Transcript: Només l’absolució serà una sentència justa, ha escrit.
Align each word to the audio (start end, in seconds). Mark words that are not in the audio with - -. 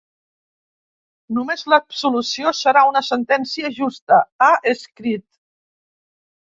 Només 1.39 1.65
l’absolució 1.75 2.55
serà 2.63 2.85
una 2.93 3.05
sentència 3.11 3.73
justa, 3.83 4.21
ha 4.49 4.53
escrit. 4.77 5.29